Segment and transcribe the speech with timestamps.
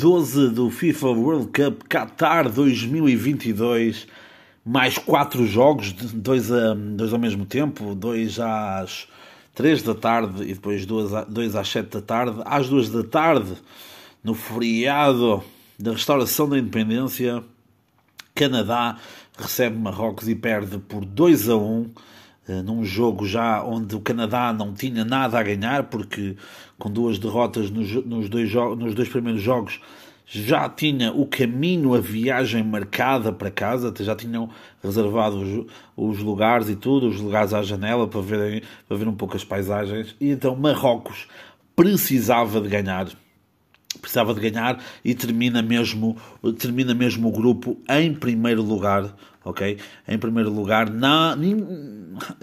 [0.00, 4.06] 12 do FIFA World Cup Qatar 2022.
[4.64, 9.08] Mais quatro jogos, dois, a, dois ao mesmo tempo, dois às
[9.54, 12.40] 3 da tarde e depois dois, dois às 7 da tarde.
[12.44, 13.54] Às 2 da tarde,
[14.22, 15.42] no feriado
[15.78, 17.42] da restauração da independência,
[18.34, 18.98] Canadá
[19.36, 22.02] recebe Marrocos e perde por 2 a 1 eh,
[22.48, 26.36] num jogo já onde o Canadá não tinha nada a ganhar, porque
[26.78, 29.80] com duas derrotas nos, nos, dois, nos dois primeiros jogos
[30.26, 34.48] já tinha o caminho, a viagem marcada para casa, já tinham
[34.82, 39.14] reservado os, os, lugares e tudo, os lugares à janela para ver, para ver um
[39.14, 41.28] pouco as paisagens, e então Marrocos
[41.76, 43.08] precisava de ganhar
[44.00, 46.16] precisava de ganhar e termina mesmo,
[46.58, 49.78] termina mesmo o grupo em primeiro lugar, ok?
[50.06, 51.36] Em primeiro lugar, na,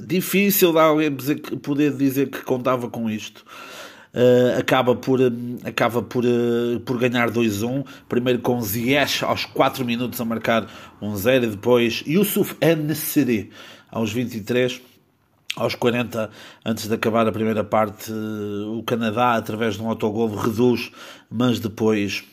[0.02, 1.16] difícil alguém
[1.62, 3.44] poder dizer que contava com isto.
[4.12, 5.20] Uh, acaba por,
[5.64, 7.86] acaba por, uh, por ganhar 2-1.
[8.08, 10.68] Primeiro com Ziyech aos 4 minutos a marcar
[11.00, 13.52] 1-0 e depois Yusuf N-Siri
[13.92, 14.82] aos 23
[15.56, 16.30] aos 40,
[16.66, 20.92] antes de acabar a primeira parte, o Canadá, através de um autogol, reduz,
[21.30, 22.24] mas depois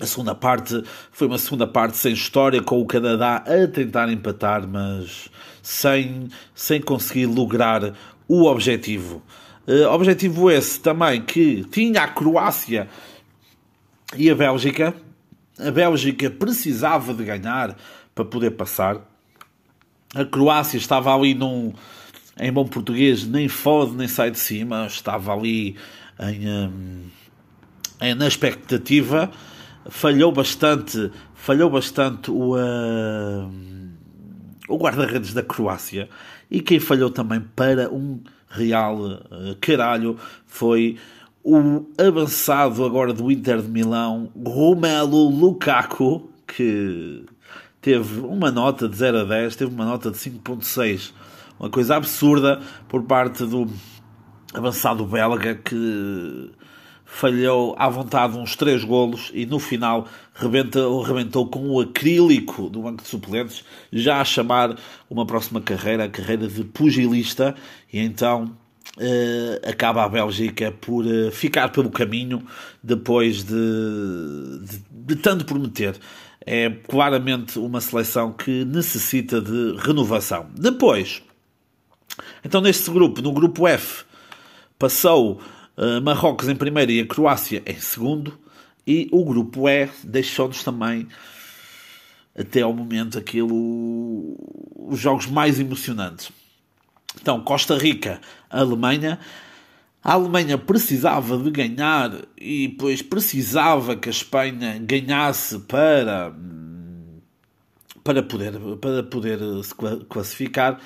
[0.00, 4.66] a segunda parte foi uma segunda parte sem história, com o Canadá a tentar empatar,
[4.66, 5.28] mas
[5.62, 7.94] sem, sem conseguir lograr
[8.26, 9.22] o objetivo.
[9.68, 12.88] Uh, objetivo esse também que tinha a Croácia
[14.16, 14.94] e a Bélgica.
[15.58, 17.76] A Bélgica precisava de ganhar
[18.14, 19.06] para poder passar.
[20.14, 21.74] A Croácia estava ali num
[22.40, 25.76] em bom português, nem fode nem sai de cima, estava ali
[26.18, 27.02] em, hum,
[28.00, 29.30] em, na expectativa,
[29.90, 33.50] falhou bastante, falhou bastante o, uh,
[34.68, 36.08] o guarda-redes da Croácia.
[36.50, 38.18] E quem falhou também para um
[38.48, 39.20] real uh,
[39.60, 40.96] caralho foi
[41.44, 47.22] o avançado agora do Inter de Milão, Romelu Lukaku, que
[47.82, 51.12] teve uma nota de 0 a 10, teve uma nota de 5.6
[51.60, 53.70] uma coisa absurda por parte do
[54.54, 56.50] avançado belga que
[57.04, 62.82] falhou à vontade uns três golos e no final rebentou, rebentou com o acrílico do
[62.82, 64.76] banco de suplentes, já a chamar
[65.08, 67.54] uma próxima carreira, a carreira de pugilista,
[67.92, 68.56] e então
[68.98, 72.42] eh, acaba a Bélgica por eh, ficar pelo caminho
[72.82, 75.98] depois de, de, de tanto prometer.
[76.46, 80.48] É claramente uma seleção que necessita de renovação.
[80.54, 81.22] Depois,
[82.44, 84.04] então, neste grupo, no grupo F,
[84.78, 85.40] passou
[85.76, 88.38] uh, Marrocos em primeiro e a Croácia em segundo.
[88.86, 91.06] E o grupo E deixou-nos também,
[92.36, 94.36] até ao momento, aquilo,
[94.74, 96.32] os jogos mais emocionantes.
[97.20, 99.18] Então, Costa Rica, Alemanha.
[100.02, 106.34] A Alemanha precisava de ganhar e depois precisava que a Espanha ganhasse para,
[108.02, 109.74] para, poder, para poder se
[110.08, 110.80] classificar.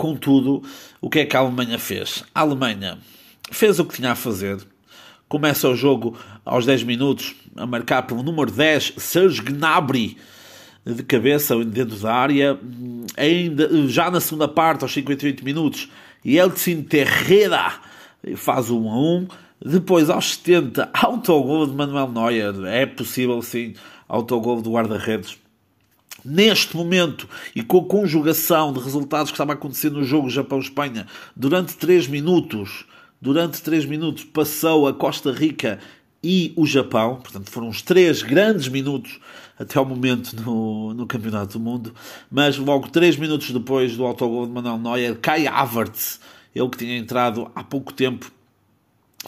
[0.00, 0.62] Contudo,
[0.98, 2.24] o que é que a Alemanha fez?
[2.34, 2.96] A Alemanha
[3.52, 4.56] fez o que tinha a fazer.
[5.28, 10.16] Começa o jogo aos 10 minutos a marcar pelo número 10, Serge Gnabry,
[10.86, 12.58] de cabeça dentro da área.
[13.14, 15.90] Ainda, já na segunda parte, aos 58 minutos,
[16.24, 17.70] Yeltsin Terreda
[18.36, 19.28] faz o 1 a 1.
[19.66, 22.54] Depois, aos 70, autogol de Manuel Neuer.
[22.64, 23.74] É possível, sim,
[24.08, 25.38] autogol do guarda-redes
[26.24, 31.06] neste momento e com a conjugação de resultados que estava a acontecer no jogo Japão-Espanha
[31.34, 32.84] durante 3 minutos,
[33.20, 35.78] durante 3 minutos passou a Costa Rica
[36.22, 39.18] e o Japão, portanto foram os três grandes minutos
[39.58, 41.94] até ao momento no, no Campeonato do Mundo,
[42.30, 46.20] mas logo 3 minutos depois do autogol de Manuel Neuer, Kai Havertz,
[46.54, 48.30] ele que tinha entrado há pouco tempo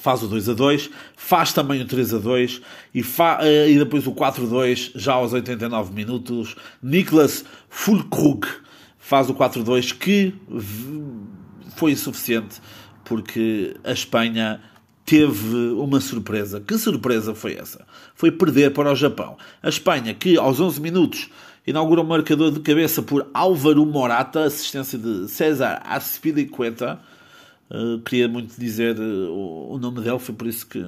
[0.00, 2.62] faz o 2 a 2, faz também o 3 a 2
[2.94, 3.00] e,
[3.40, 6.56] eh, e depois o 4 a 2 já aos 89 minutos.
[6.82, 8.46] Niklas Fulkrug
[8.98, 10.34] faz o 4 a 2 que
[11.76, 12.60] foi suficiente
[13.04, 14.60] porque a Espanha
[15.04, 16.60] teve uma surpresa.
[16.60, 17.84] Que surpresa foi essa?
[18.14, 19.36] Foi perder para o Japão.
[19.62, 21.28] A Espanha que aos 11 minutos
[21.66, 26.98] inaugura um marcador de cabeça por Álvaro Morata, assistência de César Aspilicueta
[27.72, 30.84] Uh, queria muito dizer uh, o, o, nome dele, foi por isso que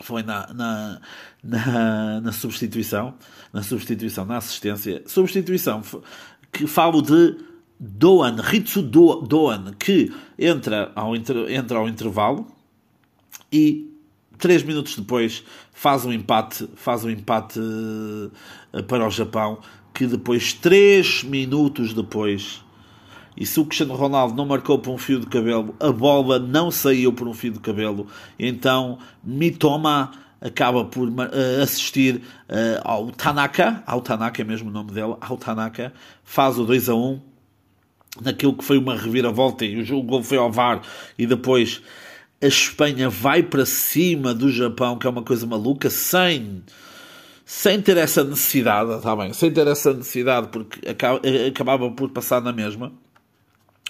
[0.00, 1.00] foi na, na,
[1.42, 3.14] na, na, substituição,
[3.52, 5.02] na substituição, na assistência.
[5.06, 5.82] Substituição
[6.52, 7.36] que falo de
[7.80, 12.46] Doan, Ritsu Doan, que entra ao, entra ao intervalo
[13.52, 13.92] e
[14.38, 15.42] três minutos depois
[15.72, 19.58] faz um empate, faz um empate uh, para o Japão,
[19.92, 22.62] que depois, três minutos depois,
[23.38, 26.72] e se o Cristiano Ronaldo não marcou por um fio de cabelo, a bola não
[26.72, 28.08] saiu por um fio de cabelo.
[28.36, 34.90] Então, Mitoma acaba por uh, assistir uh, ao Tanaka, ao Tanaka é mesmo o nome
[34.90, 35.92] dele, ao Tanaka,
[36.24, 37.20] faz o 2 a 1
[38.22, 40.82] naquilo que foi uma reviravolta e o gol foi ao VAR
[41.16, 41.80] e depois
[42.42, 46.62] a Espanha vai para cima do Japão, que é uma coisa maluca, sem
[47.44, 50.80] sem ter essa necessidade, tá bem, sem ter essa necessidade, porque
[51.48, 52.92] acabava por passar na mesma.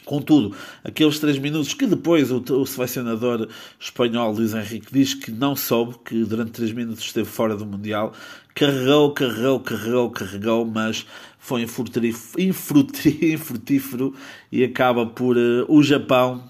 [0.08, 3.46] Contudo, aqueles três minutos que depois o, o, selecionador
[3.78, 8.14] espanhol Luís Henrique diz que não soube, que durante três minutos esteve fora do Mundial,
[8.54, 11.04] carregou, carregou, carregou, carregou, mas
[11.38, 11.60] foi
[12.38, 14.14] infrutífero
[14.50, 16.42] e acaba por uh, o Japão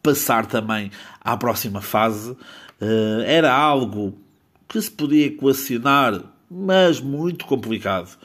[0.00, 2.30] passar também à próxima fase.
[2.80, 4.16] Uh, era algo
[4.68, 8.16] que se podia equacionar, mas muito complicado.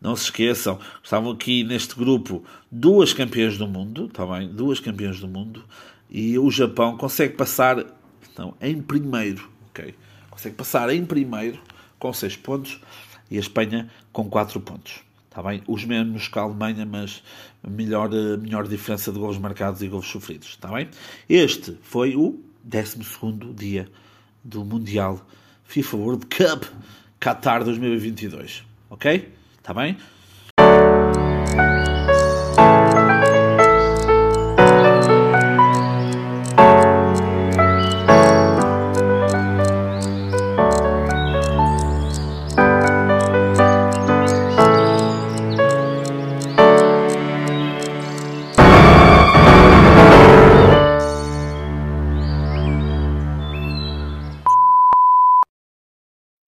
[0.00, 5.20] Não se esqueçam, estavam aqui neste grupo duas campeãs do mundo, também tá duas campeãs
[5.20, 5.62] do mundo,
[6.08, 7.84] e o Japão consegue passar
[8.32, 9.94] então, em primeiro, ok?
[10.30, 11.60] Consegue passar em primeiro
[11.98, 12.80] com 6 pontos
[13.30, 15.02] e a Espanha com 4 pontos.
[15.28, 15.62] Está bem?
[15.68, 17.22] Os mesmos que a Alemanha, mas
[17.66, 20.48] melhor, melhor diferença de gols marcados e gols sofridos.
[20.48, 20.88] Está bem?
[21.28, 22.98] Este foi o 12
[23.54, 23.88] dia
[24.42, 25.24] do Mundial
[25.64, 26.64] FIFA World Cup
[27.20, 28.64] Qatar 2022.
[28.88, 29.39] Ok?
[29.60, 29.98] Está bem?